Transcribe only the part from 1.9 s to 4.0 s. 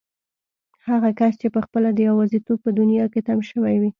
د يوازيتوب په دنيا کې تم شوی وي.